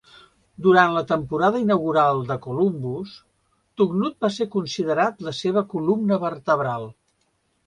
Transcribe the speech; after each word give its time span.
Durant 0.67 0.93
la 0.93 1.01
temporada 1.09 1.59
inaugural 1.65 2.23
de 2.31 2.37
Columbus, 2.45 3.13
Tugnutt 3.83 4.27
va 4.27 4.33
ser 4.39 4.49
considerat 4.57 5.23
la 5.29 5.35
seva 5.45 5.65
columna 5.77 6.19
vertebral. 6.27 6.91